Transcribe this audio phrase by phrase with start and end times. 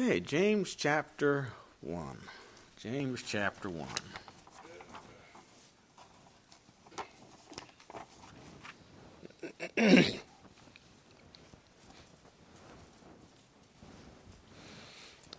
[0.00, 1.48] Okay, James chapter
[1.80, 2.18] 1.
[2.76, 3.88] James chapter 1.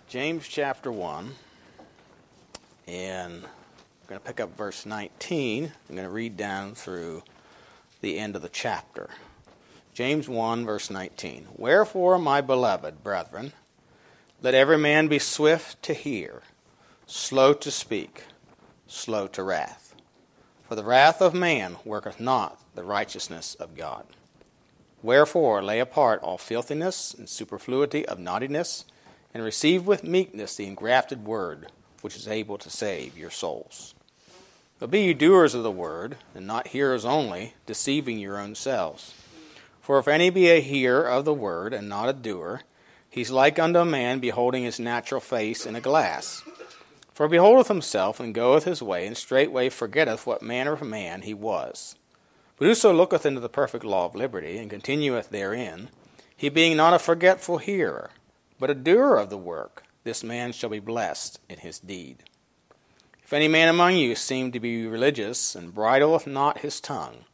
[0.09, 1.32] James chapter 1.
[2.89, 3.41] And I'm
[4.10, 5.71] going to pick up verse 19.
[5.89, 7.23] I'm going to read down through
[8.02, 9.10] the end of the chapter.
[9.94, 11.48] James 1, verse 19.
[11.55, 13.54] Wherefore, my beloved brethren,
[14.42, 16.43] let every man be swift to hear,
[17.06, 18.24] slow to speak,
[18.88, 19.96] slow to wrath.
[20.68, 24.06] For the wrath of man worketh not the righteousness of God.
[25.02, 28.86] Wherefore lay apart all filthiness and superfluity of naughtiness,
[29.33, 31.71] and receive with meekness the engrafted word,
[32.02, 33.94] which is able to save your souls.
[34.80, 39.14] But be ye doers of the word, and not hearers only, deceiving your own selves.
[39.81, 42.61] For if any be a hearer of the word, and not a doer,
[43.09, 46.43] He's like unto a man beholding his natural face in a glass.
[47.13, 51.23] For he beholdeth himself, and goeth his way, and straightway forgetteth what manner of man
[51.23, 51.95] he was.
[52.57, 55.89] But whoso looketh into the perfect law of liberty, and continueth therein,
[56.35, 58.11] he being not a forgetful hearer,
[58.59, 62.23] but a doer of the work, this man shall be blessed in his deed.
[63.21, 67.25] If any man among you seem to be religious, and bridleth not his tongue,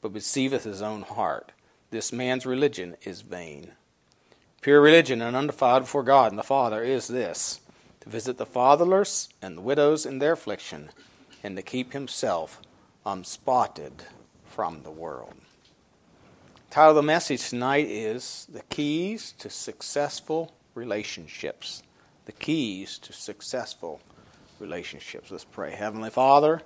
[0.00, 1.52] but deceiveth his own heart,
[1.90, 3.72] this man's religion is vain.
[4.60, 7.60] Pure religion and undefiled before God and the Father is this
[8.00, 10.90] to visit the fatherless and the widows in their affliction,
[11.44, 12.60] and to keep himself
[13.06, 14.04] unspotted
[14.44, 15.34] from the world.
[16.68, 21.82] The title of the message tonight is The Keys to Successful Relationships.
[22.26, 24.00] The Keys to Successful
[24.58, 25.30] Relationships.
[25.30, 25.70] Let's pray.
[25.70, 26.62] Heavenly Father,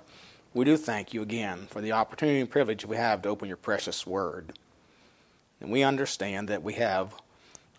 [0.53, 3.57] we do thank you again for the opportunity and privilege we have to open your
[3.57, 4.57] precious word.
[5.61, 7.13] And we understand that we have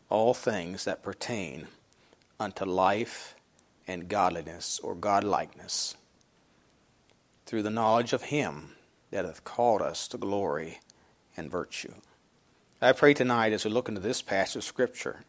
[0.08, 1.68] all things that pertain
[2.38, 3.34] unto life
[3.86, 5.94] and godliness or godlikeness
[7.46, 8.72] through the knowledge of him
[9.10, 10.80] that hath called us to glory
[11.36, 11.92] and virtue.
[12.80, 15.24] I pray tonight as we look into this passage of Scripture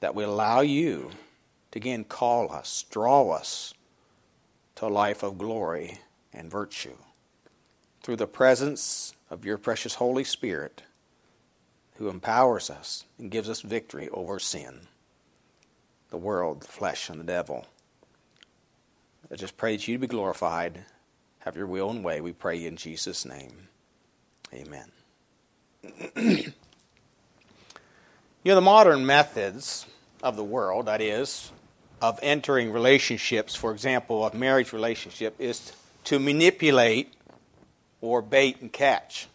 [0.00, 1.10] that we allow you
[1.70, 3.74] to again call us, draw us
[4.76, 5.98] to a life of glory
[6.32, 6.96] and virtue
[8.02, 10.82] through the presence of your precious Holy Spirit
[11.98, 14.80] who empowers us and gives us victory over sin,
[16.10, 17.66] the world, the flesh, and the devil.
[19.30, 20.84] I just pray that you be glorified.
[21.40, 23.68] Have your will and way, we pray in Jesus' name.
[24.52, 24.90] Amen.
[26.16, 26.52] you
[28.44, 29.86] know, the modern methods
[30.22, 31.50] of the world, that is,
[32.00, 35.72] of entering relationships, for example, a marriage relationship, is
[36.04, 37.12] to manipulate
[38.00, 39.28] or bait and catch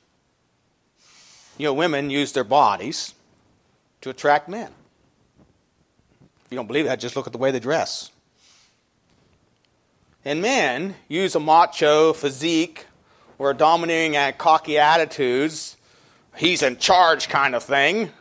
[1.58, 3.14] you know, women use their bodies
[4.02, 4.72] to attract men.
[6.46, 8.12] If you don't believe that, just look at the way they dress.
[10.24, 12.86] And men use a macho physique
[13.38, 15.76] or domineering and cocky attitudes,
[16.38, 18.12] he's in charge kind of thing,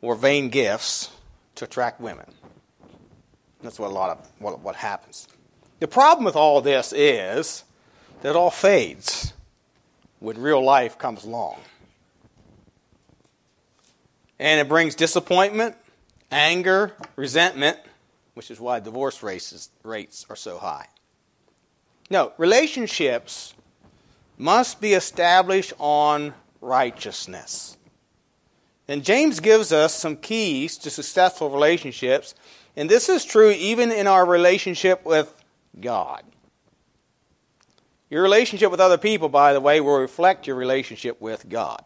[0.00, 1.10] or vain gifts
[1.56, 2.32] to attract women.
[3.60, 5.26] That's what a lot of what, what happens.
[5.80, 7.64] The problem with all this is
[8.22, 9.32] that it all fades
[10.20, 11.56] when real life comes along
[14.38, 15.76] and it brings disappointment,
[16.30, 17.78] anger, resentment,
[18.34, 20.86] which is why divorce rates, rates are so high.
[22.10, 23.54] No, relationships
[24.36, 27.76] must be established on righteousness.
[28.86, 32.34] And James gives us some keys to successful relationships,
[32.76, 35.34] and this is true even in our relationship with
[35.78, 36.22] God.
[38.08, 41.82] Your relationship with other people, by the way, will reflect your relationship with God.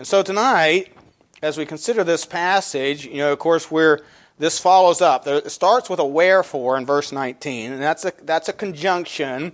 [0.00, 0.94] And so tonight,
[1.42, 4.00] as we consider this passage, you know, of course, we're
[4.38, 5.26] this follows up.
[5.26, 9.48] It starts with a wherefore in verse 19, and that's a, that's a conjunction.
[9.48, 9.52] It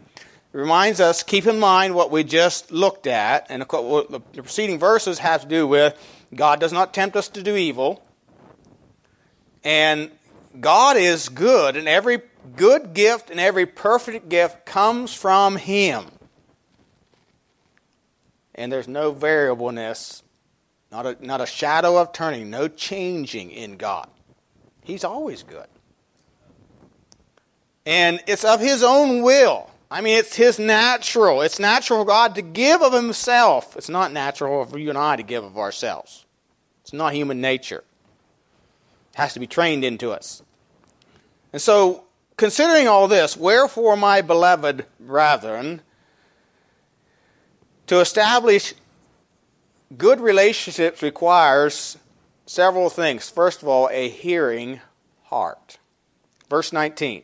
[0.52, 5.42] reminds us, keep in mind what we just looked at, and the preceding verses have
[5.42, 5.98] to do with
[6.32, 8.06] God does not tempt us to do evil,
[9.64, 10.12] and
[10.60, 12.20] God is good, and every
[12.54, 16.04] good gift and every perfect gift comes from Him.
[18.54, 20.22] And there's no variableness
[20.90, 24.08] not a, not a shadow of turning, no changing in God.
[24.82, 25.66] He's always good.
[27.84, 29.70] And it's of His own will.
[29.90, 31.42] I mean, it's His natural.
[31.42, 33.76] It's natural for God to give of Himself.
[33.76, 36.24] It's not natural for you and I to give of ourselves.
[36.82, 37.84] It's not human nature.
[39.12, 40.42] It has to be trained into us.
[41.52, 42.04] And so,
[42.36, 45.80] considering all this, wherefore, my beloved brethren,
[47.86, 48.74] to establish
[49.96, 51.98] good relationships requires
[52.46, 53.30] several things.
[53.30, 54.80] First of all, a hearing
[55.24, 55.78] heart.
[56.48, 57.22] Verse 19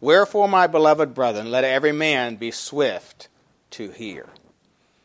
[0.00, 3.28] Wherefore, my beloved brethren, let every man be swift
[3.70, 4.24] to hear.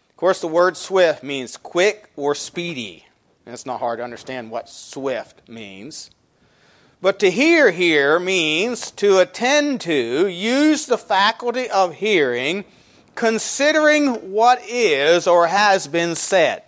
[0.09, 3.05] Of course, the word swift means quick or speedy.
[3.45, 6.09] And it's not hard to understand what swift means.
[6.99, 12.65] But to hear here means to attend to, use the faculty of hearing,
[13.13, 16.63] considering what is or has been said.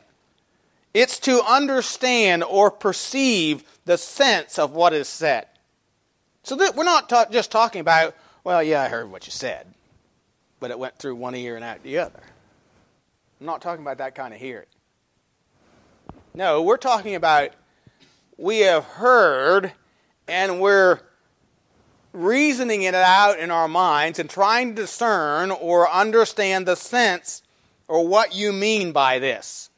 [0.99, 5.47] It's to understand or perceive the sense of what is said.
[6.43, 9.65] So that we're not ta- just talking about, well, yeah, I heard what you said,
[10.59, 12.19] but it went through one ear and out the other.
[13.39, 14.65] I'm not talking about that kind of hearing.
[16.33, 17.51] No, we're talking about
[18.37, 19.71] we have heard
[20.27, 20.99] and we're
[22.11, 27.41] reasoning it out in our minds and trying to discern or understand the sense
[27.87, 29.69] or what you mean by this.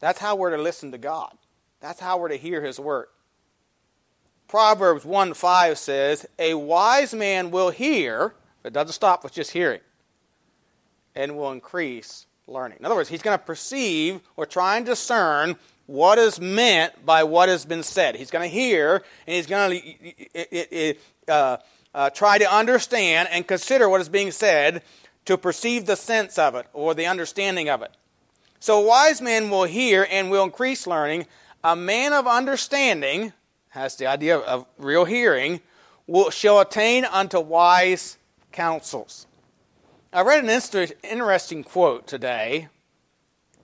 [0.00, 1.32] That's how we're to listen to God.
[1.80, 3.06] That's how we're to hear His word.
[4.48, 9.80] Proverbs 1 5 says, A wise man will hear, but doesn't stop with just hearing,
[11.14, 12.78] and will increase learning.
[12.80, 15.56] In other words, he's going to perceive or try and discern
[15.86, 18.16] what is meant by what has been said.
[18.16, 19.80] He's going to hear, and he's going
[20.34, 20.94] to
[21.28, 21.56] uh,
[21.94, 24.82] uh, try to understand and consider what is being said
[25.26, 27.94] to perceive the sense of it or the understanding of it.
[28.60, 31.26] So a wise man will hear and will increase learning.
[31.62, 33.32] A man of understanding
[33.70, 35.60] has the idea of real hearing,
[36.06, 38.18] will, shall attain unto wise
[38.52, 39.26] counsels.
[40.12, 42.68] I read an interesting quote today,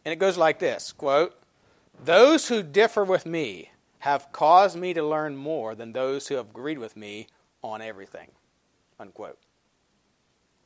[0.04, 1.34] and it goes like this quote,
[2.04, 3.70] Those who differ with me
[4.00, 7.26] have caused me to learn more than those who have agreed with me
[7.62, 8.28] on everything.
[9.00, 9.38] Unquote.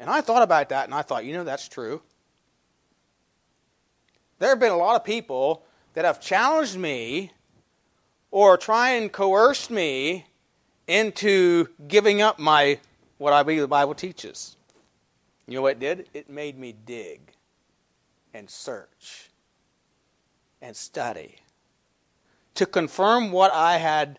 [0.00, 2.02] And I thought about that and I thought, you know, that's true.
[4.38, 5.64] There have been a lot of people
[5.94, 7.32] that have challenged me
[8.30, 10.26] or try and coerce me
[10.86, 12.78] into giving up my
[13.18, 14.56] what I believe the Bible teaches.
[15.46, 16.08] You know what it did?
[16.14, 17.32] It made me dig
[18.32, 19.30] and search
[20.62, 21.36] and study
[22.54, 24.18] to confirm what I had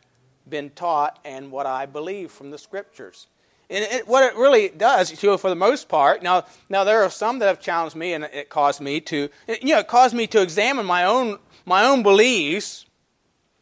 [0.50, 3.28] been taught and what I believe from the scriptures.
[3.70, 7.04] And it, what it really does, you know, for the most part, now, now there
[7.04, 10.16] are some that have challenged me, and it caused me to, you know, it caused
[10.16, 12.86] me to examine my own my own beliefs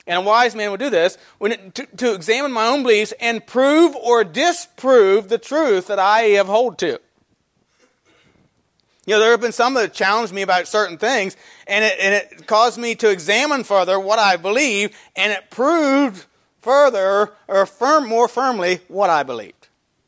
[0.07, 3.45] and a wise man would do this, when to, to examine my own beliefs and
[3.45, 6.99] prove or disprove the truth that I have hold to.
[9.05, 11.35] You know, there have been some that have challenged me about certain things,
[11.67, 16.25] and it, and it caused me to examine further what I believe, and it proved
[16.61, 19.56] further or firm, more firmly what I believed.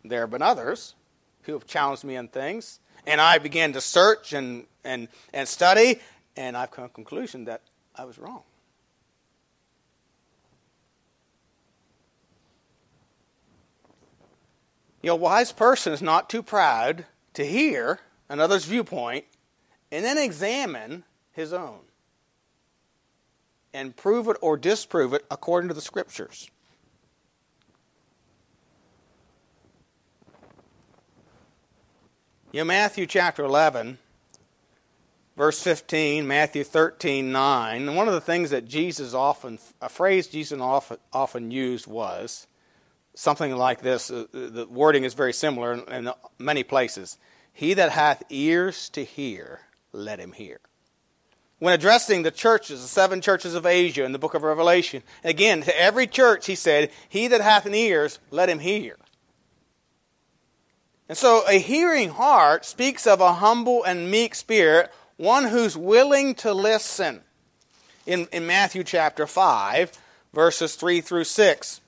[0.10, 0.96] There have been others
[1.44, 6.00] who have challenged me in things, and I began to search and, and, and study,
[6.36, 7.62] and I've come to the conclusion that
[7.96, 8.42] I was wrong.
[15.02, 19.26] You know, a wise person is not too proud to hear another's viewpoint
[19.92, 21.80] and then examine his own
[23.74, 26.50] and prove it or disprove it according to the scriptures.
[32.52, 34.00] You know, Matthew chapter 11,
[35.38, 40.60] verse 15, Matthew 13, 9, one of the things that Jesus often, a phrase Jesus
[40.60, 42.48] often, often used was,
[43.14, 44.10] something like this.
[44.10, 47.20] Uh, the wording is very similar in, in many places.
[47.54, 49.60] He that hath ears to hear,
[49.92, 50.60] let him hear.
[51.60, 55.62] When addressing the churches, the seven churches of Asia in the book of Revelation, again,
[55.62, 58.98] to every church he said, He that hath an ears, let him hear.
[61.10, 66.36] And so a hearing heart speaks of a humble and meek spirit, one who's willing
[66.36, 67.22] to listen.
[68.06, 69.92] In, in Matthew chapter 5,
[70.34, 71.82] verses 3 through 6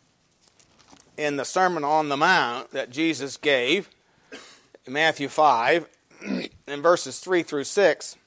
[1.17, 3.89] in the Sermon on the Mount that Jesus gave,
[4.87, 5.87] Matthew 5,
[6.67, 8.17] in verses 3 through 6,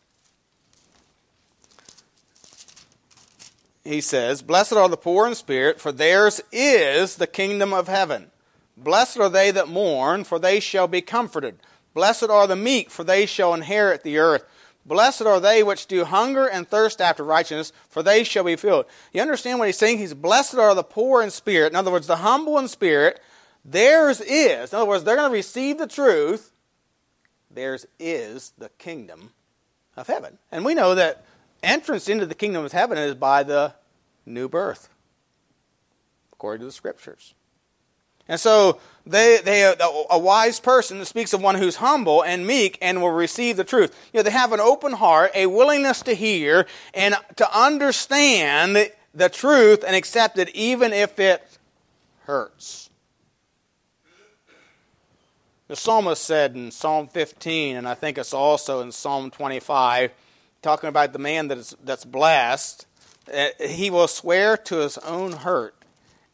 [3.82, 8.30] he says, Blessed are the poor in spirit, for theirs is the kingdom of heaven.
[8.76, 11.58] Blessed are they that mourn, for they shall be comforted.
[11.94, 14.44] Blessed are the meek, for they shall inherit the earth.
[14.86, 18.86] Blessed are they which do hunger and thirst after righteousness, for they shall be filled.
[19.12, 19.98] You understand what he's saying?
[19.98, 21.72] He's blessed are the poor in spirit.
[21.72, 23.20] In other words, the humble in spirit.
[23.64, 24.72] Theirs is.
[24.72, 26.52] In other words, they're going to receive the truth.
[27.50, 29.30] Theirs is the kingdom
[29.96, 30.38] of heaven.
[30.52, 31.24] And we know that
[31.62, 33.74] entrance into the kingdom of heaven is by the
[34.26, 34.90] new birth,
[36.32, 37.34] according to the scriptures.
[38.28, 39.74] And so they, they,
[40.10, 43.94] a wise person speaks of one who's humble and meek and will receive the truth.
[44.12, 49.28] You know, they have an open heart, a willingness to hear, and to understand the
[49.28, 51.46] truth and accept it even if it
[52.20, 52.88] hurts.
[55.68, 60.12] The psalmist said in Psalm 15, and I think it's also in Psalm 25,
[60.62, 62.86] talking about the man that is, that's blessed,
[63.60, 65.74] he will swear to his own hurt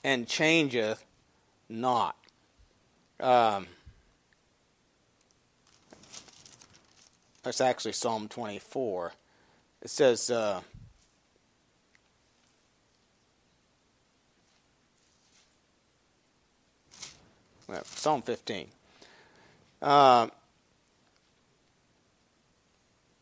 [0.02, 1.04] and changeth
[1.70, 2.16] not.
[3.18, 3.66] Um,
[7.42, 9.12] that's actually Psalm 24.
[9.82, 10.60] It says, uh,
[17.84, 18.68] Psalm 15.
[19.80, 20.26] Uh,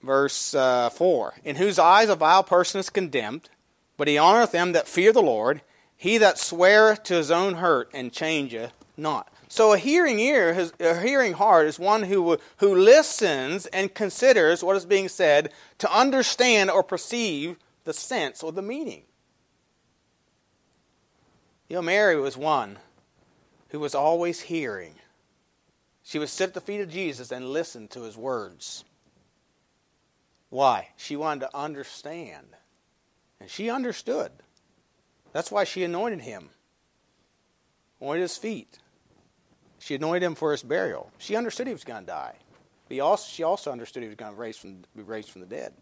[0.02, 3.48] verse uh, 4 In whose eyes a vile person is condemned,
[3.96, 5.60] but he honoreth them that fear the Lord.
[5.98, 9.30] He that sweareth to his own hurt and changeth not.
[9.48, 14.76] So a hearing ear, a hearing heart, is one who who listens and considers what
[14.76, 19.02] is being said to understand or perceive the sense or the meaning.
[21.68, 22.78] You know, Mary was one
[23.70, 24.94] who was always hearing.
[26.02, 28.84] She would sit at the feet of Jesus and listen to his words.
[30.48, 30.88] Why?
[30.96, 32.46] She wanted to understand.
[33.40, 34.32] And she understood.
[35.32, 36.50] That's why she anointed him,
[38.00, 38.78] anointed his feet.
[39.78, 41.10] She anointed him for his burial.
[41.18, 42.34] She understood he was going to die.
[42.88, 45.46] But also, she also understood he was going to raise from, be raised from the
[45.46, 45.72] dead.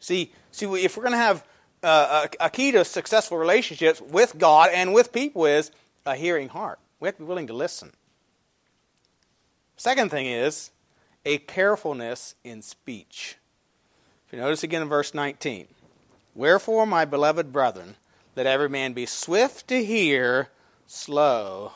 [0.00, 1.44] See, see, if we're going to have
[1.82, 5.70] uh, a, a key to successful relationships with God and with people is
[6.04, 6.78] a hearing heart.
[7.00, 7.92] We have to be willing to listen.
[9.76, 10.70] Second thing is
[11.24, 13.36] a carefulness in speech.
[14.26, 15.68] If you notice again in verse 19,
[16.34, 17.96] Wherefore, my beloved brethren,
[18.36, 20.50] let every man be swift to hear,
[20.86, 21.72] slow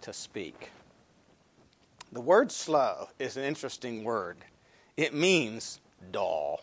[0.00, 0.70] to speak.
[2.10, 4.38] The word slow is an interesting word.
[4.96, 5.80] It means
[6.10, 6.60] dull,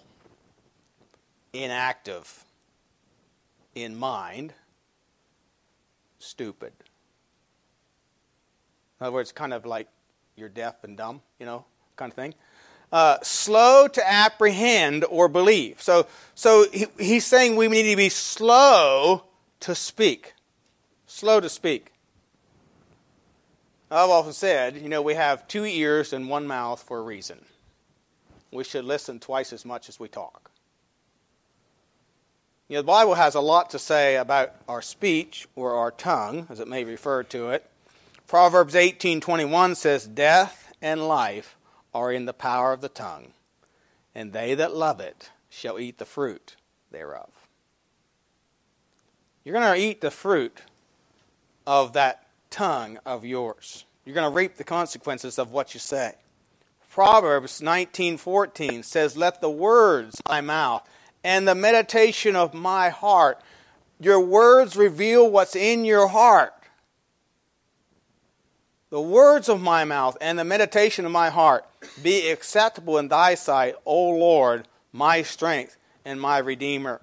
[1.53, 2.43] inactive,
[3.73, 4.53] in mind,
[6.19, 6.73] stupid.
[8.99, 9.87] In other words, kind of like
[10.35, 11.63] you're deaf and dumb, you know,
[11.95, 12.33] kind of thing.
[12.91, 15.81] Uh, slow to apprehend or believe.
[15.81, 19.23] So, so he, he's saying we need to be slow
[19.61, 20.33] to speak.
[21.05, 21.91] Slow to speak.
[23.91, 27.43] I've often said, you know, we have two ears and one mouth for a reason.
[28.51, 30.51] We should listen twice as much as we talk.
[32.67, 36.45] You know, the Bible has a lot to say about our speech or our tongue,
[36.49, 37.67] as it may refer to it.
[38.27, 41.57] Proverbs 18:21 says, "Death and life
[41.95, 43.33] are in the power of the tongue,
[44.13, 46.55] and they that love it shall eat the fruit
[46.91, 47.38] thereof."
[49.43, 50.61] You're going to eat the fruit
[51.65, 53.85] of that tongue of yours.
[54.05, 56.15] You're going to reap the consequences of what you say.
[56.89, 60.87] Proverbs 19:14 says, "Let the words of my mouth
[61.23, 63.39] and the meditation of my heart,
[63.99, 66.53] your words reveal what's in your heart
[68.89, 71.63] the words of my mouth and the meditation of my heart
[72.01, 77.01] be acceptable in thy sight, O Lord, my strength and my redeemer.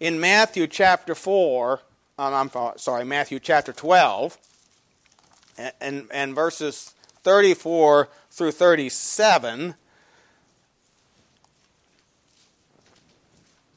[0.00, 1.80] In Matthew chapter 4,
[2.18, 4.38] um, I'm sorry, Matthew chapter 12,
[5.56, 9.74] and, and, and verses 34 through 37,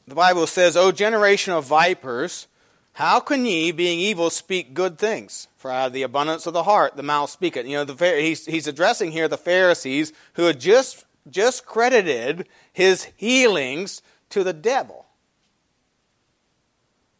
[0.06, 2.46] the Bible says, O generation of vipers,
[2.94, 5.48] how can ye, being evil, speak good things?
[5.56, 7.66] For out of the abundance of the heart, the mouth speaketh.
[7.66, 13.08] You know, the, he's, he's addressing here the Pharisees who had just, just credited his
[13.16, 15.01] healings to the devil.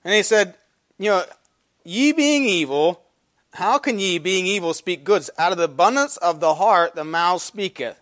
[0.05, 0.55] And he said,
[0.99, 1.25] You know,
[1.85, 3.03] ye being evil,
[3.55, 5.31] how can ye, being evil, speak goods?
[5.39, 7.99] Out of the abundance of the heart, the mouth speaketh.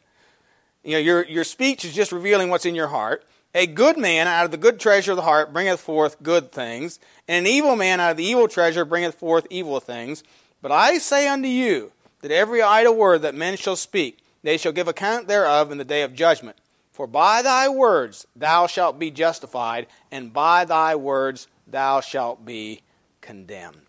[0.85, 3.25] You know, your, your speech is just revealing what's in your heart.
[3.55, 7.01] A good man out of the good treasure of the heart bringeth forth good things,
[7.27, 10.23] and an evil man out of the evil treasure bringeth forth evil things.
[10.63, 11.91] But I say unto you
[12.23, 15.85] that every idle word that men shall speak, they shall give account thereof in the
[15.85, 16.59] day of judgment.
[16.93, 22.83] For by thy words thou shalt be justified, and by thy words thou shalt be
[23.21, 23.87] condemned.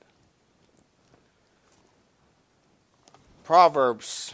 [3.44, 4.34] Proverbs,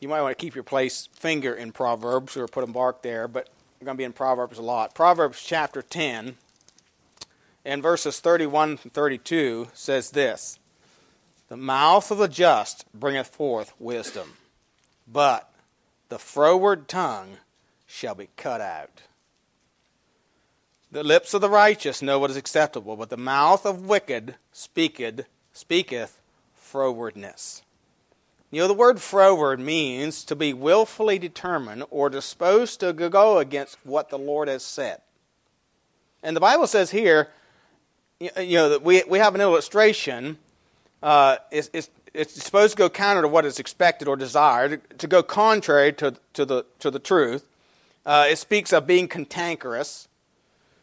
[0.00, 3.28] you might want to keep your place finger in Proverbs or put a mark there,
[3.28, 3.48] but
[3.80, 4.94] we're going to be in Proverbs a lot.
[4.94, 6.36] Proverbs chapter 10
[7.64, 10.58] and verses 31 and 32 says this
[11.48, 14.34] The mouth of the just bringeth forth wisdom,
[15.06, 15.52] but
[16.08, 17.36] the froward tongue
[17.86, 19.02] shall be cut out.
[20.92, 25.24] The lips of the righteous know what is acceptable, but the mouth of wicked speaketh,
[25.52, 26.20] speaketh
[26.60, 27.62] frowardness.
[28.50, 33.78] You know, the word froward means to be willfully determined or disposed to go against
[33.84, 35.00] what the Lord has said.
[36.24, 37.28] And the Bible says here,
[38.18, 40.38] you know, that we, we have an illustration.
[41.00, 45.06] Uh, it's, it's, it's supposed to go counter to what is expected or desired, to
[45.06, 47.46] go contrary to, to, the, to the truth.
[48.04, 50.08] Uh, it speaks of being cantankerous.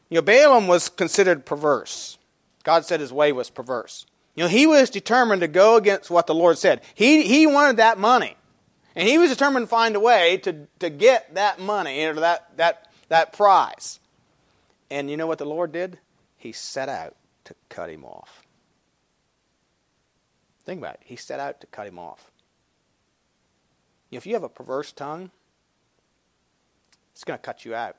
[0.10, 2.18] You know, Balaam was considered perverse.
[2.64, 4.06] God said his way was perverse.
[4.36, 6.82] You know, he was determined to go against what the Lord said.
[6.94, 8.36] He, he wanted that money.
[8.96, 12.58] And he was determined to find a way to, to get that money, or that,
[12.58, 14.00] that, that prize.
[14.90, 16.00] And you know what the Lord did?
[16.36, 18.44] He set out to cut him off.
[20.66, 21.02] Think about it.
[21.04, 22.32] He set out to cut him off.
[24.12, 25.32] If you have a perverse tongue,
[27.14, 27.96] it's going to cut you out.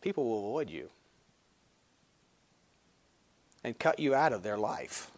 [0.00, 0.90] People will avoid you
[3.64, 5.10] and cut you out of their life.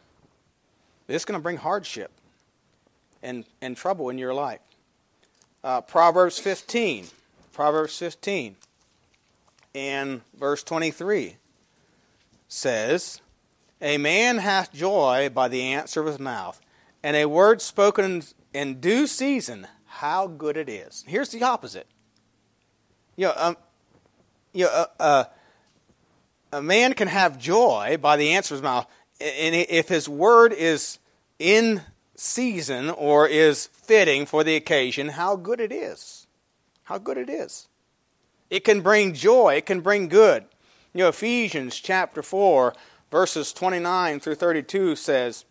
[1.09, 2.11] It's going to bring hardship
[3.23, 4.61] and, and trouble in your life.
[5.63, 7.07] Uh, Proverbs 15.
[7.53, 8.57] Proverbs 15
[9.75, 11.37] and verse 23
[12.49, 13.21] says,
[13.81, 16.61] A man hath joy by the answer of his mouth,
[17.03, 18.23] and a word spoken
[18.53, 21.05] in due season, how good it is.
[21.07, 21.87] Here's the opposite.
[23.17, 23.57] You know, um,
[24.53, 25.25] you know, uh, uh,
[26.53, 28.87] a man can have joy by the answer of his mouth,
[29.21, 30.99] and if his word is
[31.39, 31.83] in
[32.17, 36.27] season or is fitting for the occasion, how good it is.
[36.85, 37.69] How good it is.
[38.51, 40.45] It can bring joy, it can bring good.
[40.93, 42.75] You know, Ephesians chapter 4,
[43.11, 45.45] verses 29 through 32 says,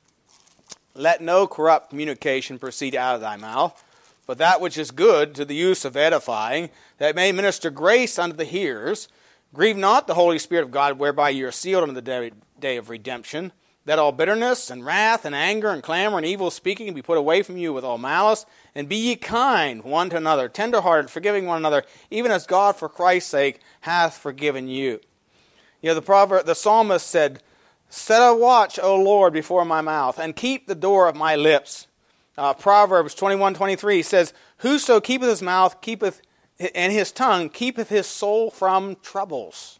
[0.94, 3.84] Let no corrupt communication proceed out of thy mouth,
[4.30, 6.70] but that which is good to the use of edifying,
[7.00, 9.08] that may minister grace unto the hearers.
[9.56, 12.92] Grieve not the Holy Spirit of God, whereby ye are sealed unto the day, of
[12.92, 13.52] redemption.
[13.86, 17.42] That all bitterness and wrath and anger and clamor and evil speaking be put away
[17.42, 18.46] from you with all malice,
[18.76, 22.88] and be ye kind one to another, tenderhearted, forgiving one another, even as God for
[22.88, 25.00] Christ's sake hath forgiven you.
[25.82, 27.42] You know, the proverb, the psalmist said,
[27.90, 31.88] Set a watch, O Lord, before my mouth, and keep the door of my lips.
[32.40, 36.22] Uh, Proverbs twenty-one twenty-three says, Whoso keepeth his mouth keepeth
[36.74, 39.80] and his tongue keepeth his soul from troubles.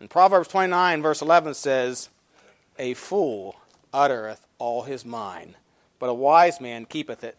[0.00, 2.08] And Proverbs 29, verse 11 says,
[2.76, 3.54] A fool
[3.92, 5.54] uttereth all his mind,
[6.00, 7.38] but a wise man keepeth it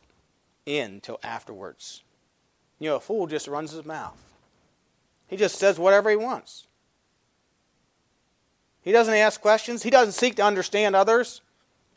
[0.66, 2.02] in till afterwards.
[2.80, 4.18] You know, a fool just runs his mouth.
[5.28, 6.68] He just says whatever he wants.
[8.82, 9.84] He doesn't ask questions.
[9.84, 11.42] He doesn't seek to understand others.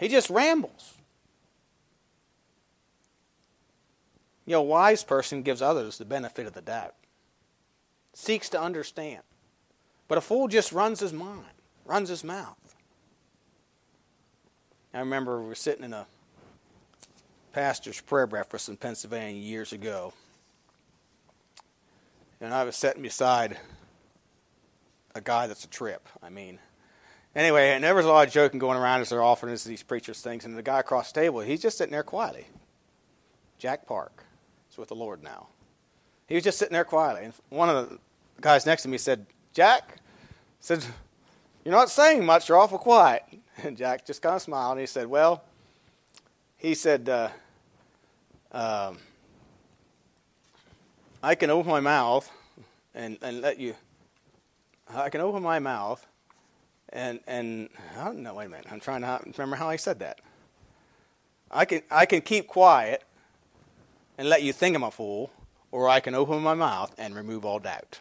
[0.01, 0.98] He just rambles.
[4.49, 6.95] You know, a wise person gives others the benefit of the doubt,
[8.15, 9.21] seeks to understand.
[10.09, 11.45] But a fool just runs his mind,
[11.85, 12.75] runs his mouth.
[14.95, 16.07] I remember we were sitting in a
[17.53, 20.15] pastor's prayer breakfast in Pennsylvania years ago.
[22.41, 23.59] And I was sitting beside
[25.15, 26.09] a guy that's a trip.
[26.23, 26.59] I mean,
[27.37, 30.23] anyway, and there was a lot of joking going around as they're offering these preachers
[30.23, 30.47] things.
[30.47, 32.47] And the guy across the table, he's just sitting there quietly.
[33.59, 34.25] Jack Park
[34.79, 35.49] with the Lord now.
[36.27, 37.25] He was just sitting there quietly.
[37.25, 37.99] And one of the
[38.41, 39.97] guys next to me said, Jack,
[40.61, 40.85] said,
[41.65, 43.25] You're not saying much, you're awful quiet.
[43.65, 45.43] And Jack just kind of smiled and he said, Well,
[46.59, 47.29] he said, uh,
[48.53, 48.99] um,
[51.25, 52.31] I can open my mouth
[52.95, 53.75] and, and let you,
[54.89, 56.07] I can open my mouth
[56.91, 59.99] and, and I don't know, wait a minute, I'm trying to remember how I said
[59.99, 60.21] that.
[61.51, 63.03] I can, I can keep quiet
[64.19, 65.31] and let you think I'm a fool,
[65.71, 68.01] or I can open my mouth and remove all doubt.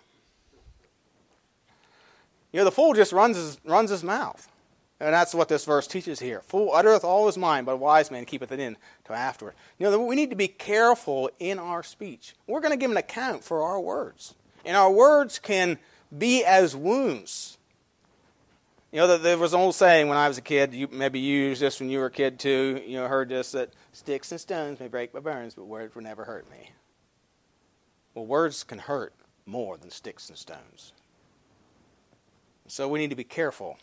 [2.52, 4.50] You know, the fool just runs his, runs his mouth.
[5.00, 6.42] And that's what this verse teaches here.
[6.42, 9.54] Fool uttereth all his mind, but a wise man keepeth it in till afterward.
[9.78, 12.34] You know, we need to be careful in our speech.
[12.48, 14.34] We're going to give an account for our words.
[14.66, 15.78] And our words can
[16.18, 17.57] be as wounds.
[18.92, 21.50] You know, there was an old saying when I was a kid, you, maybe you
[21.50, 24.40] used this when you were a kid too, you know, heard this, that Sticks and
[24.40, 26.70] stones may break my bones, but words will never hurt me.
[28.14, 29.12] Well, words can hurt
[29.44, 30.94] more than sticks and stones.
[32.68, 33.80] So we need to be careful.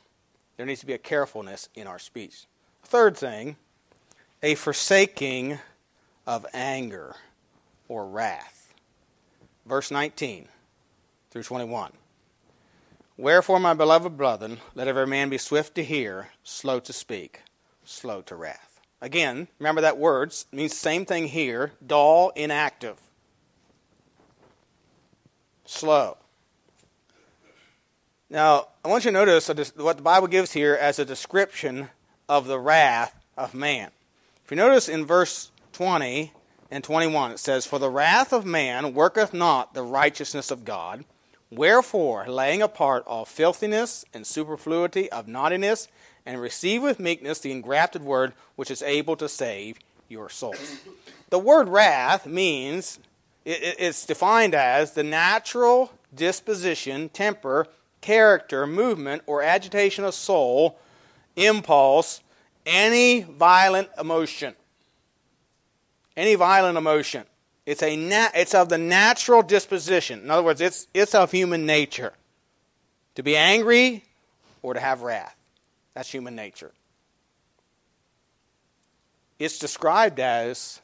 [0.56, 2.46] There needs to be a carefulness in our speech.
[2.84, 3.56] Third thing,
[4.40, 5.58] a forsaking
[6.28, 7.16] of anger
[7.88, 8.72] or wrath.
[9.66, 10.46] Verse 19
[11.32, 11.90] through 21.
[13.16, 17.42] Wherefore, my beloved brethren, let every man be swift to hear, slow to speak,
[17.84, 18.80] slow to wrath.
[19.00, 22.98] Again, remember that word means the same thing here dull, inactive,
[25.64, 26.16] slow.
[28.30, 31.90] Now, I want you to notice what the Bible gives here as a description
[32.28, 33.90] of the wrath of man.
[34.44, 36.32] If you notice in verse 20
[36.70, 41.04] and 21, it says, For the wrath of man worketh not the righteousness of God.
[41.56, 45.88] Wherefore, laying apart all filthiness and superfluity of naughtiness,
[46.26, 50.78] and receive with meekness the engrafted word which is able to save your souls.
[51.30, 52.98] The word wrath means,
[53.44, 57.66] it's defined as the natural disposition, temper,
[58.00, 60.78] character, movement, or agitation of soul,
[61.36, 62.22] impulse,
[62.64, 64.54] any violent emotion.
[66.16, 67.24] Any violent emotion.
[67.66, 70.20] It's, a na- it's of the natural disposition.
[70.20, 72.12] In other words, it's, it's of human nature.
[73.14, 74.04] To be angry
[74.62, 75.36] or to have wrath.
[75.94, 76.72] That's human nature.
[79.38, 80.80] It's described as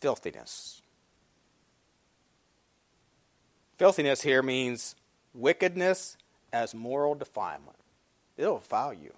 [0.00, 0.82] filthiness.
[3.78, 4.94] Filthiness here means
[5.34, 6.16] wickedness
[6.52, 7.76] as moral defilement.
[8.36, 9.12] It'll defile you.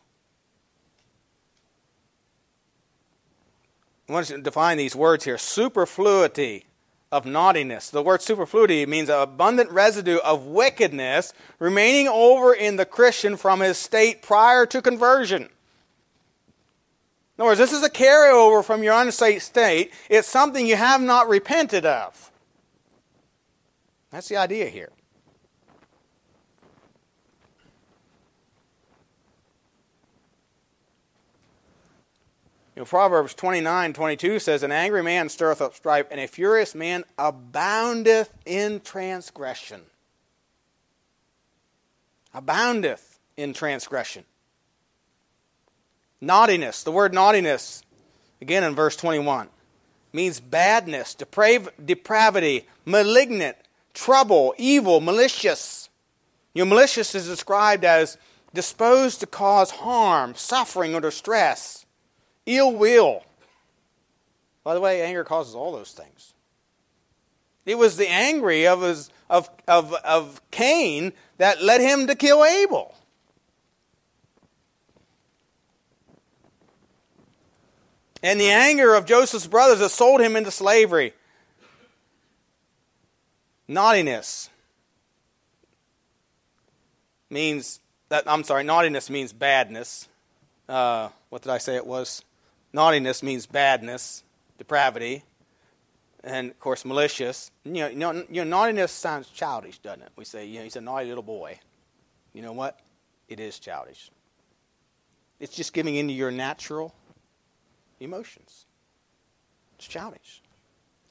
[4.13, 6.67] I want to define these words here superfluity
[7.11, 7.89] of naughtiness.
[7.89, 13.61] The word superfluity means an abundant residue of wickedness remaining over in the Christian from
[13.61, 15.45] his state prior to conversion.
[15.45, 15.49] In
[17.39, 19.95] other words, this is a carryover from your unsaved state.
[20.11, 22.31] It's something you have not repented of.
[24.11, 24.91] That's the idea here.
[32.75, 36.75] You know, Proverbs 29 22 says, An angry man stirreth up strife, and a furious
[36.75, 39.83] man aboundeth in transgression.
[42.35, 44.25] Aboundeth in transgression.
[46.21, 47.83] Naughtiness, the word naughtiness,
[48.41, 49.49] again in verse 21,
[50.15, 53.57] means badness, deprav- depravity, malignant,
[53.93, 55.91] trouble, evil, malicious.
[56.55, 58.17] You know, malicious is described as
[58.55, 61.82] disposed to cause harm, suffering, or distress
[62.47, 63.23] ill will.
[64.65, 66.35] By the way, anger causes all those things.
[67.65, 72.45] It was the angry of, his, of, of, of Cain that led him to kill
[72.45, 72.95] Abel.
[78.23, 81.13] And the anger of Joseph's brothers that sold him into slavery.
[83.67, 84.49] Naughtiness
[87.31, 90.09] means that, I'm sorry, naughtiness means badness.
[90.69, 92.23] Uh, what did I say it was?
[92.73, 94.25] Naughtiness means badness,
[94.59, 95.25] depravity,
[96.25, 97.51] and of course malicious.
[97.65, 100.13] You know, you know, you know, naughtiness sounds childish, doesn't it?
[100.17, 101.59] We say, you know, he's a naughty little boy.
[102.33, 102.81] You know what?
[103.29, 104.11] It is childish.
[105.41, 106.95] It's just giving into your natural
[108.01, 108.67] emotions.
[109.77, 110.41] It's childish.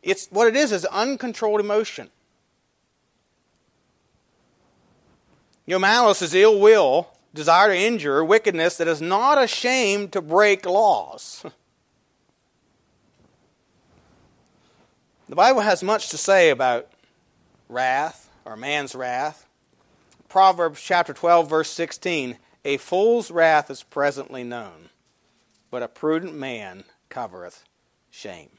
[0.02, 2.10] It's what it is is uncontrolled emotion.
[5.65, 10.65] Your malice is ill will desire to injure, wickedness that is not ashamed to break
[10.65, 11.46] laws.
[15.30, 16.89] The Bible has much to say about
[17.70, 19.46] wrath or man's wrath.
[20.28, 24.89] Proverbs chapter 12 verse 16, a fool's wrath is presently known,
[25.70, 27.63] but a prudent man covereth
[28.10, 28.50] shame.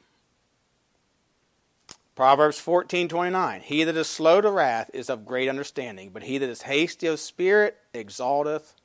[2.15, 6.49] Proverbs 14:29 He that is slow to wrath is of great understanding, but he that
[6.49, 8.75] is hasty of spirit exalteth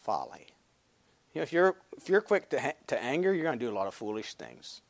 [0.00, 0.48] folly.
[1.32, 3.74] You know, if you're if you're quick to to anger, you're going to do a
[3.74, 4.80] lot of foolish things.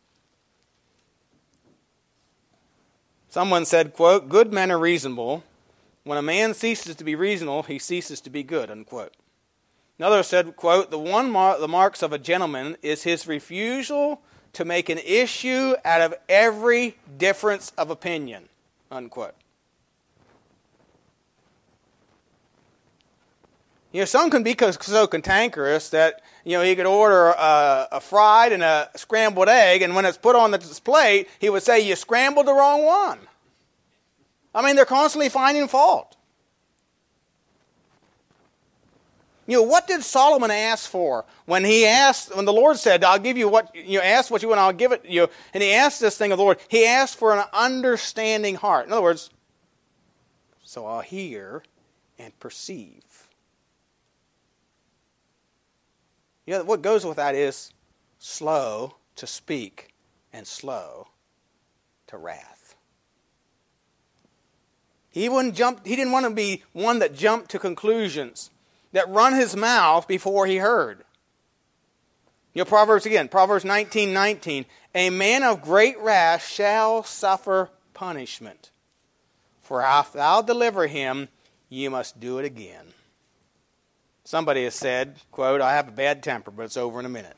[3.29, 5.45] Someone said, quote, "Good men are reasonable.
[6.05, 9.15] When a man ceases to be reasonable, he ceases to be good." Unquote.
[9.99, 14.23] Another said, quote, "The one mar- the marks of a gentleman is his refusal
[14.55, 18.49] to make an issue out of every difference of opinion.
[18.91, 19.35] Unquote.
[23.93, 28.01] You know, some can be so cantankerous that, you know, he could order a, a,
[28.01, 31.81] fried and a scrambled egg, and when it's put on the plate, he would say,
[31.81, 33.19] You scrambled the wrong one.
[34.55, 36.17] I mean, they're constantly finding fault.
[39.47, 43.19] You know, what did Solomon ask for when he asked, when the Lord said, I'll
[43.19, 45.29] give you what, you know, ask what you want, I'll give it you.
[45.53, 46.59] And he asked this thing of the Lord.
[46.69, 48.87] He asked for an understanding heart.
[48.87, 49.31] In other words,
[50.63, 51.65] so I'll hear
[52.19, 53.29] and perceive.
[56.47, 57.73] You know, what goes with that is
[58.19, 59.93] slow to speak
[60.33, 61.09] and slow
[62.07, 62.77] to wrath.
[65.11, 68.51] He wouldn't jump, he didn't want to be one that jumped to conclusions
[68.93, 71.05] that run his mouth before he heard.
[72.55, 74.67] You know, Proverbs again, Proverbs 19 19.
[74.95, 78.71] A man of great wrath shall suffer punishment.
[79.63, 81.29] For if thou deliver him,
[81.71, 82.85] you must do it again.
[84.25, 87.37] Somebody has said, quote, I have a bad temper, but it's over in a minute.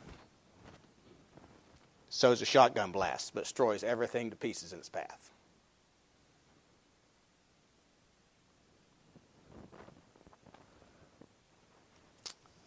[2.08, 5.30] So is a shotgun blast, but destroys everything to pieces in its path.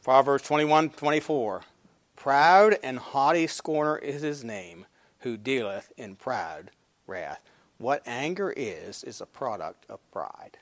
[0.08, 1.64] Proverbs 21 24.
[2.16, 4.86] Proud and haughty scorner is his name,
[5.20, 6.72] who dealeth in proud
[7.08, 7.42] wrath.
[7.78, 10.60] What anger is, is a product of pride.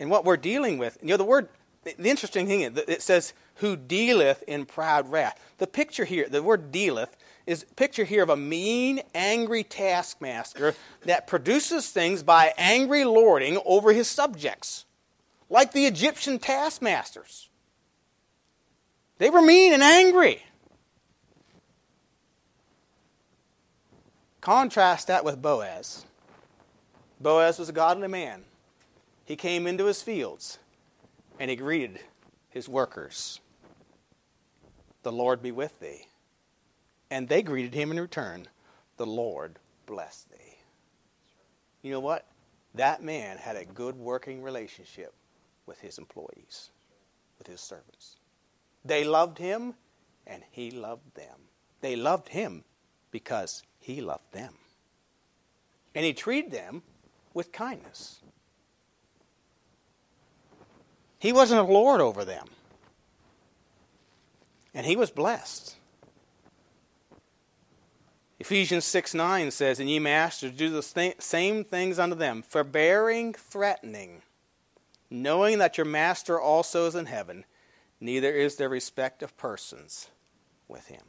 [0.00, 1.48] And what we're dealing with, you know, the word,
[1.84, 5.38] the interesting thing is, it says, who dealeth in proud wrath.
[5.58, 10.74] The picture here, the word dealeth, is picture here of a mean, angry taskmaster
[11.04, 14.84] that produces things by angry lording over his subjects,
[15.48, 17.48] like the Egyptian taskmasters.
[19.18, 20.42] They were mean and angry.
[24.40, 26.04] Contrast that with Boaz.
[27.20, 28.44] Boaz was a godly man.
[29.24, 30.58] He came into his fields
[31.38, 32.00] and he greeted
[32.48, 33.40] his workers.
[35.02, 36.06] The Lord be with thee.
[37.10, 38.46] And they greeted him in return.
[38.96, 40.56] The Lord bless thee.
[41.82, 42.26] You know what?
[42.74, 45.12] That man had a good working relationship
[45.68, 46.70] with his employees,
[47.38, 48.16] with his servants.
[48.84, 49.74] They loved him,
[50.26, 51.38] and he loved them.
[51.82, 52.64] They loved him
[53.10, 54.54] because he loved them.
[55.94, 56.82] And he treated them
[57.34, 58.20] with kindness.
[61.18, 62.46] He wasn't a lord over them.
[64.72, 65.76] And he was blessed.
[68.38, 74.22] Ephesians 6 9 says, And ye masters, do the same things unto them, forbearing, threatening,
[75.10, 77.44] knowing that your master also is in heaven,
[78.00, 80.08] neither is there respect of persons
[80.66, 81.02] with him.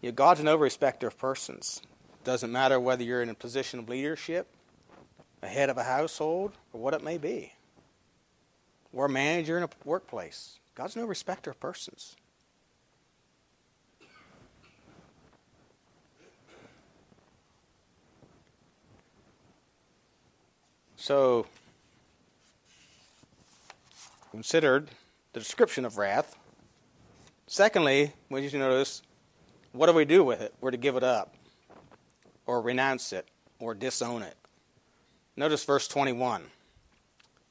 [0.00, 1.82] You know, God's no respecter of persons.
[2.22, 4.46] Doesn't matter whether you're in a position of leadership,
[5.42, 7.52] a head of a household, or what it may be,
[8.92, 10.58] or a manager in a workplace.
[10.74, 12.16] God's no respecter of persons.
[21.06, 21.46] So,
[24.32, 24.88] considered
[25.34, 26.36] the description of wrath.
[27.46, 29.02] Secondly, we need to notice
[29.70, 30.52] what do we do with it?
[30.60, 31.36] We're to give it up,
[32.44, 33.28] or renounce it,
[33.60, 34.34] or disown it.
[35.36, 36.42] Notice verse 21.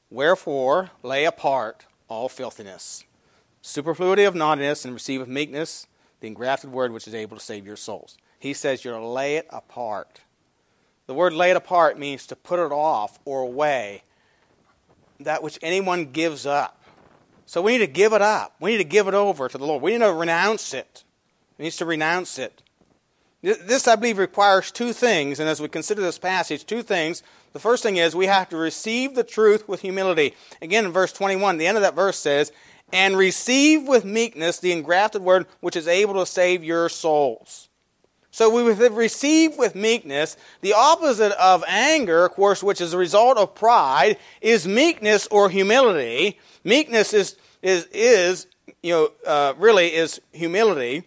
[0.09, 3.05] Wherefore lay apart all filthiness,
[3.61, 5.87] superfluity of naughtiness, and receive with meekness
[6.19, 8.17] the engrafted word which is able to save your souls.
[8.37, 10.19] He says you're to lay it apart.
[11.07, 14.03] The word laid apart means to put it off or away,
[15.19, 16.81] that which anyone gives up.
[17.45, 18.55] So we need to give it up.
[18.59, 19.83] We need to give it over to the Lord.
[19.83, 21.03] We need to renounce it.
[21.57, 22.63] We need to renounce it.
[23.41, 27.21] This, I believe, requires two things, and as we consider this passage, two things.
[27.53, 30.33] The first thing is we have to receive the truth with humility.
[30.63, 32.51] Again, in verse 21, the end of that verse says,
[32.91, 37.69] And receive with meekness the engrafted word which is able to save your souls.
[38.35, 40.35] So we receive with meekness.
[40.59, 45.49] The opposite of anger, of course, which is a result of pride, is meekness or
[45.49, 46.37] humility.
[46.65, 48.47] Meekness is, is, is
[48.83, 51.03] you know, uh, really is humility.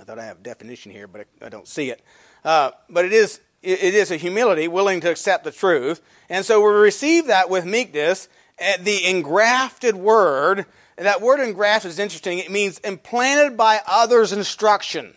[0.00, 2.02] I thought I have a definition here, but I, don't see it.
[2.44, 6.60] Uh, but it is it is a humility, willing to accept the truth, and so
[6.60, 8.28] we receive that with meekness.
[8.80, 12.38] The engrafted word, that word engrafted is interesting.
[12.38, 15.14] It means implanted by others' instruction.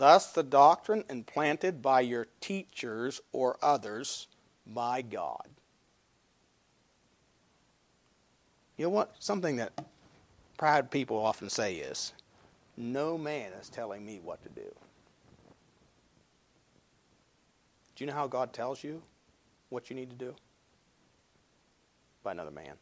[0.00, 4.28] Thus, the doctrine implanted by your teachers or others
[4.66, 5.46] by God.
[8.78, 9.14] You know what?
[9.18, 9.78] Something that
[10.56, 12.14] proud people often say is,
[12.78, 14.74] No man is telling me what to do.
[17.94, 19.02] Do you know how God tells you
[19.68, 20.34] what you need to do?
[22.22, 22.72] By another man.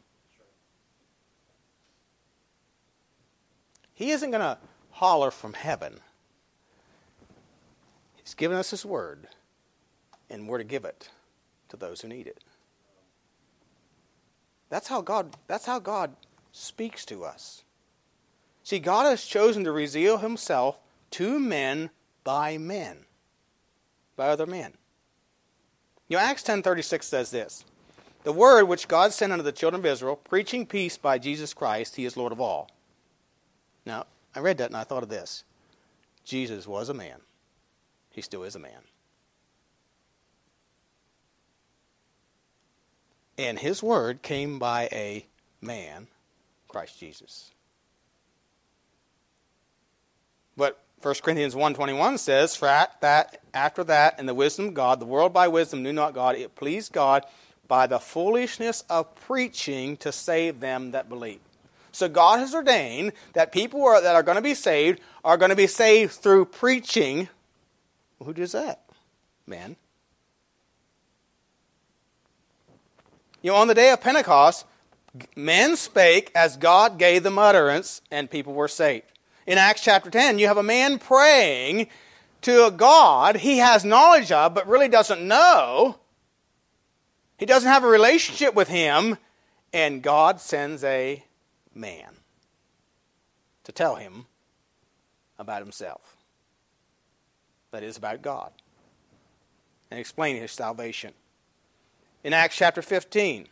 [3.93, 4.57] He isn't going to
[4.91, 5.99] holler from heaven.
[8.29, 9.27] He's given us His word,
[10.29, 11.09] and we're to give it
[11.69, 12.43] to those who need it.
[14.69, 16.15] That's how God, that's how God
[16.51, 17.63] speaks to us.
[18.63, 20.77] See, God has chosen to reveal himself
[21.09, 21.89] to men
[22.23, 23.05] by men,
[24.15, 24.73] by other men.
[26.07, 27.65] You know, Acts 10.36 says this,
[28.25, 31.95] The word which God sent unto the children of Israel, preaching peace by Jesus Christ,
[31.95, 32.69] he is Lord of all.
[33.87, 35.45] Now, I read that and I thought of this.
[36.23, 37.21] Jesus was a man.
[38.09, 38.81] He still is a man.
[43.37, 45.25] And his word came by a
[45.61, 46.07] man,
[46.67, 47.51] Christ Jesus.
[50.57, 54.99] But 1 Corinthians 1.21 says, For at that, after that, in the wisdom of God,
[54.99, 57.25] the world by wisdom knew not God, it pleased God
[57.69, 61.39] by the foolishness of preaching to save them that believe.
[61.93, 65.49] So God has ordained that people are, that are going to be saved are going
[65.49, 67.29] to be saved through preaching.
[68.23, 68.83] Who does that?
[69.47, 69.75] Men.
[73.41, 74.65] You know, on the day of Pentecost,
[75.35, 79.05] men spake as God gave them utterance, and people were saved.
[79.47, 81.87] In Acts chapter 10, you have a man praying
[82.41, 85.99] to a God he has knowledge of, but really doesn't know.
[87.37, 89.17] He doesn't have a relationship with him,
[89.71, 91.23] and God sends a
[91.73, 92.17] man
[93.63, 94.25] to tell him
[95.37, 96.17] about himself.
[97.71, 98.51] That is, about God.
[99.91, 101.13] And explaining his salvation.
[102.23, 103.47] In Acts chapter 15,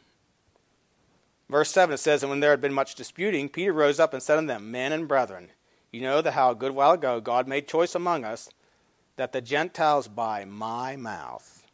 [1.49, 4.21] verse 7, it says, And when there had been much disputing, Peter rose up and
[4.21, 5.49] said unto them, Men and brethren,
[5.91, 8.49] you know that how a good while ago God made choice among us
[9.15, 11.65] that the Gentiles by my mouth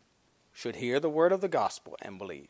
[0.54, 2.50] should hear the word of the gospel and believe.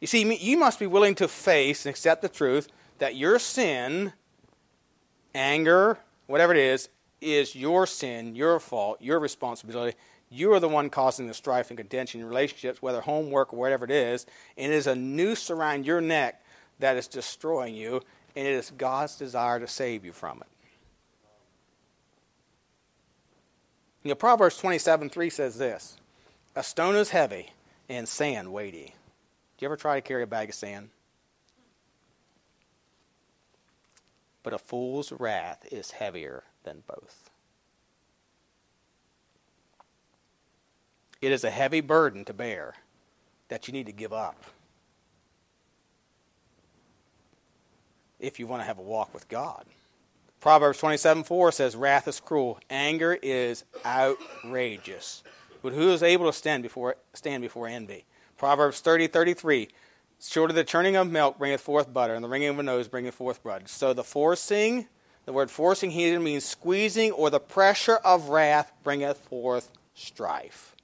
[0.00, 2.68] You see, you must be willing to face and accept the truth
[2.98, 4.12] that your sin,
[5.34, 6.88] anger, whatever it is,
[7.20, 9.96] is your sin, your fault, your responsibility.
[10.30, 13.84] You are the one causing the strife and contention in relationships, whether homework or whatever
[13.84, 14.26] it is,
[14.56, 16.42] and it is a noose around your neck
[16.78, 18.02] that is destroying you,
[18.36, 20.48] and it is God's desire to save you from it.
[24.02, 25.96] You know, Proverbs 27 3 says this
[26.54, 27.52] A stone is heavy
[27.88, 28.94] and sand weighty.
[29.56, 30.90] Do you ever try to carry a bag of sand?
[34.42, 37.30] But a fool's wrath is heavier than both.
[41.20, 42.74] It is a heavy burden to bear
[43.48, 44.44] that you need to give up
[48.20, 49.64] if you want to have a walk with God.
[50.40, 55.24] Proverbs 27 4 says, Wrath is cruel, anger is outrageous.
[55.62, 58.04] But who is able to stand before, stand before envy?
[58.36, 59.68] Proverbs 30 33.
[60.20, 62.88] Short of the churning of milk bringeth forth butter, and the wringing of a nose
[62.88, 63.68] bringeth forth blood.
[63.68, 64.88] So the forcing,
[65.24, 70.74] the word forcing here means squeezing, or the pressure of wrath bringeth forth strife.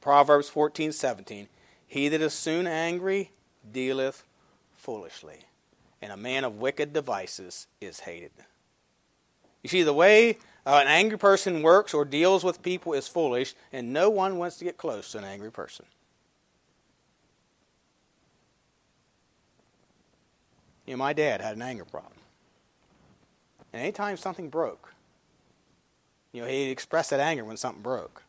[0.00, 1.48] Proverbs 14 17.
[1.86, 3.32] He that is soon angry
[3.72, 4.24] dealeth
[4.76, 5.48] foolishly
[6.00, 8.30] and a man of wicked devices is hated.
[9.62, 13.54] You see, the way uh, an angry person works or deals with people is foolish,
[13.72, 15.86] and no one wants to get close to an angry person.
[20.88, 22.14] You know, my dad had an anger problem.
[23.74, 24.94] And anytime something broke,
[26.32, 28.22] you know, he expressed that anger when something broke.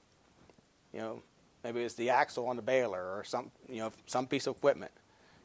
[0.93, 1.21] You know,
[1.63, 4.57] maybe it was the axle on the baler or some, you know, some piece of
[4.57, 4.91] equipment.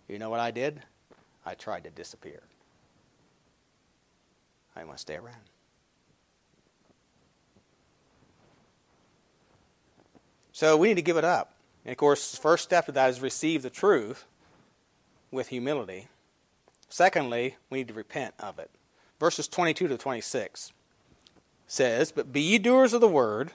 [0.09, 0.83] You know what I did?
[1.47, 2.43] I tried to disappear.
[4.75, 5.37] I didn't want to stay around.
[10.51, 11.55] So we need to give it up.
[11.85, 14.25] And of course, the first step of that is receive the truth
[15.31, 16.09] with humility.
[16.95, 18.71] Secondly, we need to repent of it.
[19.19, 20.73] Verses 22 to 26
[21.67, 23.51] says, But be ye doers of the word,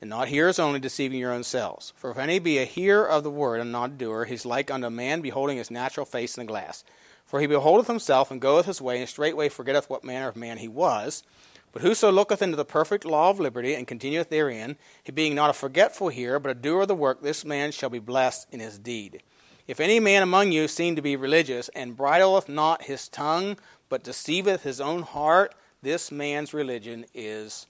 [0.00, 1.92] and not hearers only, deceiving your own selves.
[1.94, 4.44] For if any be a hearer of the word and not a doer, he is
[4.44, 6.82] like unto a man beholding his natural face in a glass.
[7.24, 10.58] For he beholdeth himself, and goeth his way, and straightway forgetteth what manner of man
[10.58, 11.22] he was.
[11.70, 15.50] But whoso looketh into the perfect law of liberty, and continueth therein, he being not
[15.50, 18.58] a forgetful hearer, but a doer of the work, this man shall be blessed in
[18.58, 19.22] his deed.
[19.66, 23.56] If any man among you seem to be religious, and bridleth not his tongue,
[23.88, 27.66] but deceiveth his own heart, this man's religion is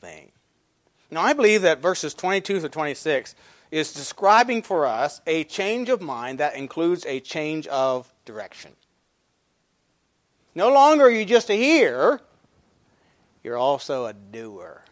[0.00, 0.32] vain.
[1.10, 3.34] Now, I believe that verses 22 to 26
[3.70, 8.72] is describing for us a change of mind that includes a change of direction.
[10.54, 12.20] No longer are you just a hearer,
[13.42, 14.82] you're also a doer.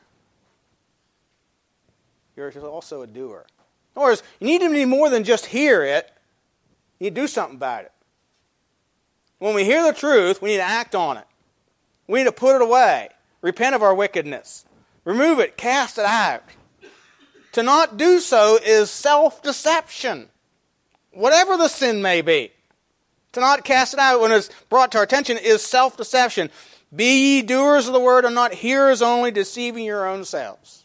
[2.36, 3.46] You're also a doer.
[3.94, 6.10] In other words, you need to be more than just hear it,
[7.02, 7.92] you do something about it.
[9.38, 11.24] When we hear the truth, we need to act on it.
[12.06, 13.08] We need to put it away,
[13.40, 14.64] repent of our wickedness,
[15.04, 16.44] remove it, cast it out.
[17.52, 20.28] To not do so is self deception,
[21.10, 22.52] whatever the sin may be.
[23.32, 26.50] To not cast it out when it's brought to our attention is self deception.
[26.94, 30.81] Be ye doers of the word and not hearers only, deceiving your own selves.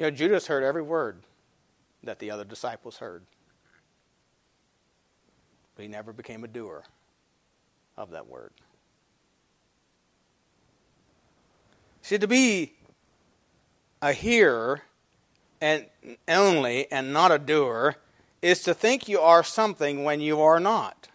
[0.00, 1.18] You know, Judas heard every word
[2.04, 3.22] that the other disciples heard,
[5.76, 6.84] but he never became a doer
[7.98, 8.52] of that word.
[12.00, 12.72] See, to be
[14.00, 14.80] a hearer
[15.60, 15.84] and
[16.26, 17.96] only and not a doer
[18.40, 21.08] is to think you are something when you are not.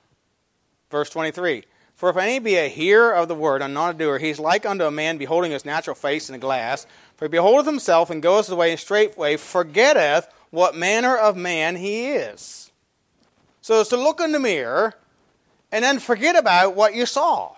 [0.91, 1.63] Verse 23
[1.95, 4.37] For if any be a hearer of the word and not a doer, he is
[4.37, 6.85] like unto a man beholding his natural face in a glass.
[7.17, 11.75] For he beholdeth himself and goeth away in straight way, forgetteth what manner of man
[11.75, 12.71] he is.
[13.61, 14.93] So it's to look in the mirror
[15.71, 17.55] and then forget about what you saw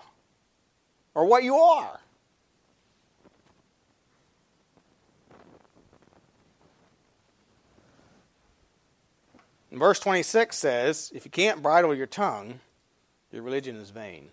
[1.14, 2.00] or what you are.
[9.78, 12.60] verse 26 says, If you can't bridle your tongue,
[13.30, 14.30] your religion is vain.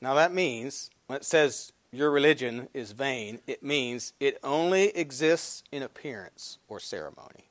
[0.00, 5.62] Now that means, when it says your religion is vain, it means it only exists
[5.72, 7.48] in appearance or ceremony.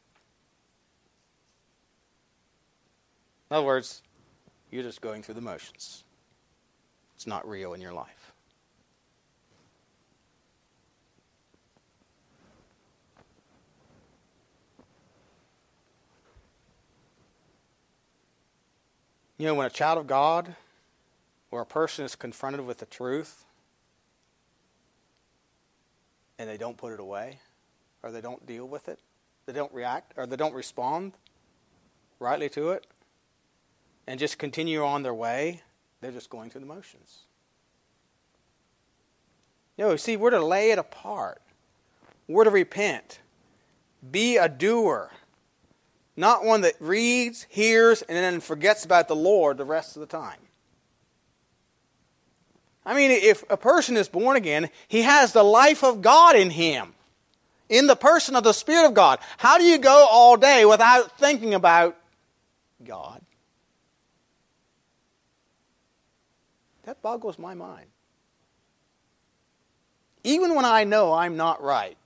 [3.49, 4.01] In other words,
[4.71, 6.03] you're just going through the motions.
[7.15, 8.33] It's not real in your life.
[19.37, 20.55] You know, when a child of God
[21.51, 23.45] or a person is confronted with the truth
[26.37, 27.39] and they don't put it away
[28.03, 28.99] or they don't deal with it,
[29.45, 31.13] they don't react or they don't respond
[32.19, 32.85] rightly to it
[34.07, 35.61] and just continue on their way,
[36.01, 37.19] they're just going through the motions.
[39.77, 41.41] You know, see, we're to lay it apart.
[42.27, 43.19] We're to repent.
[44.11, 45.11] Be a doer
[46.17, 50.05] not one that reads, hears, and then forgets about the Lord the rest of the
[50.05, 50.39] time.
[52.85, 56.51] I mean, if a person is born again, he has the life of God in
[56.51, 56.93] him,
[57.67, 59.19] in the person of the Spirit of God.
[59.37, 61.97] How do you go all day without thinking about
[62.83, 63.21] God?
[66.83, 67.87] That boggles my mind.
[70.23, 71.97] Even when I know I'm not right,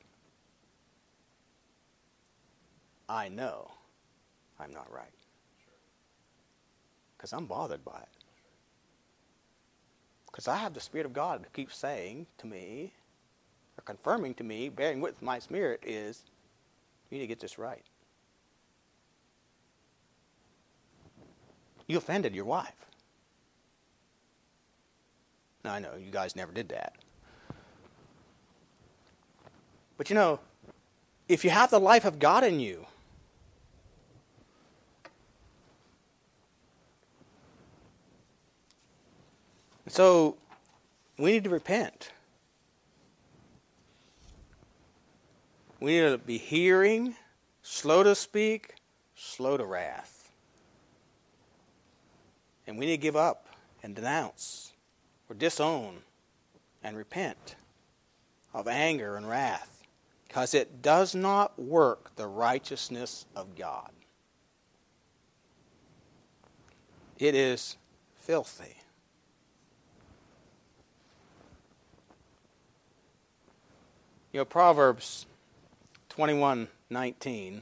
[3.10, 3.70] I know
[4.60, 5.06] I'm not right.
[7.18, 8.19] Because I'm bothered by it.
[10.40, 12.94] Because I have the Spirit of God who keeps saying to me,
[13.78, 16.24] or confirming to me, bearing with my spirit, is
[17.10, 17.84] you need to get this right.
[21.88, 22.88] You offended your wife.
[25.66, 26.96] Now, I know you guys never did that.
[29.98, 30.40] But you know,
[31.28, 32.86] if you have the life of God in you,
[39.90, 40.38] So
[41.18, 42.12] we need to repent.
[45.80, 47.16] We need to be hearing,
[47.64, 48.76] slow to speak,
[49.16, 50.32] slow to wrath.
[52.68, 53.48] And we need to give up
[53.82, 54.74] and denounce
[55.28, 55.98] or disown
[56.84, 57.56] and repent
[58.54, 59.84] of anger and wrath
[60.28, 63.90] because it does not work the righteousness of God.
[67.18, 67.76] It is
[68.20, 68.76] filthy.
[74.32, 75.26] You know, Proverbs
[76.10, 77.62] 21:19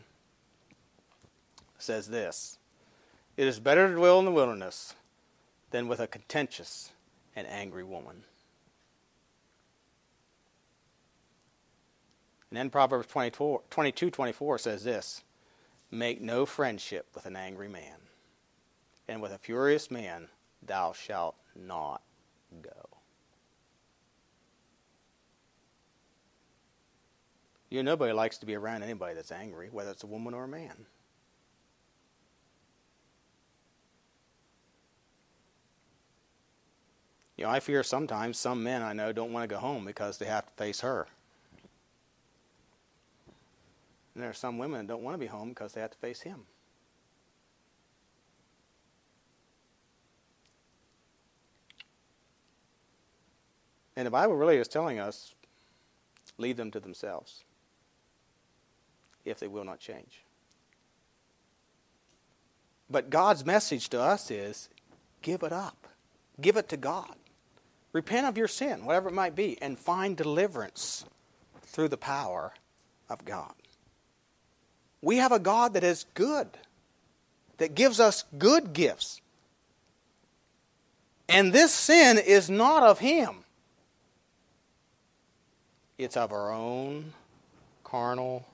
[1.77, 2.57] says this:
[3.37, 4.93] "It is better to dwell in the wilderness
[5.71, 6.91] than with a contentious
[7.35, 8.25] and angry woman."
[12.49, 15.23] And then Proverbs 22:24 says this:
[15.89, 18.09] "Make no friendship with an angry man,
[19.07, 20.29] and with a furious man
[20.61, 22.01] thou shalt not
[22.61, 22.86] go."
[27.69, 30.45] You know, nobody likes to be around anybody that's angry, whether it's a woman or
[30.45, 30.85] a man.
[37.35, 40.17] You know, I fear sometimes some men I know don't want to go home because
[40.17, 41.07] they have to face her.
[44.15, 45.97] And there are some women that don't want to be home because they have to
[45.97, 46.45] face him.
[53.95, 55.35] And the Bible really is telling us
[56.39, 57.43] leave them to themselves
[59.29, 60.23] if they will not change.
[62.89, 64.69] But God's message to us is
[65.21, 65.87] give it up,
[66.39, 67.13] give it to God.
[67.93, 71.05] Repent of your sin, whatever it might be, and find deliverance
[71.63, 72.53] through the power
[73.09, 73.53] of God.
[75.01, 76.47] We have a God that is good,
[77.57, 79.21] that gives us good gifts.
[81.29, 83.43] And this sin is not of Him,
[85.97, 87.13] it's of our own
[87.83, 88.45] carnal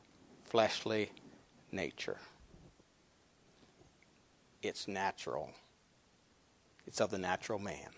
[0.53, 1.09] fleshly
[1.71, 2.17] nature.
[4.61, 5.49] It's natural,
[6.85, 7.89] it's of the natural man.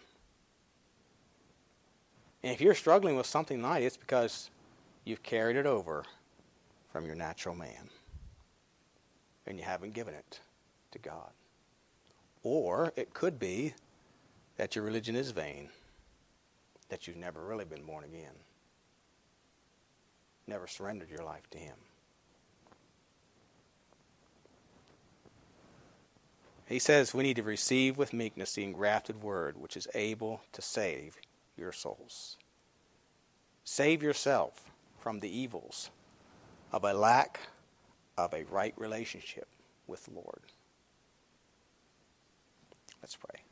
[2.43, 4.49] And if you're struggling with something like it, it's because
[5.03, 6.05] you've carried it over
[6.93, 7.89] from your natural man
[9.45, 10.39] and you haven't given it
[10.91, 11.31] to God.
[12.41, 13.73] Or it could be
[14.55, 15.67] that your religion is vain
[16.87, 18.35] that you've never really been born again,
[20.47, 21.75] never surrendered your life to Him.
[26.67, 30.61] He says we need to receive with meekness the engrafted word, which is able to
[30.61, 31.17] save
[31.55, 32.37] your souls.
[33.63, 35.91] Save yourself from the evils
[36.71, 37.39] of a lack
[38.17, 39.47] of a right relationship
[39.87, 40.41] with the Lord.
[43.01, 43.44] Let's pray.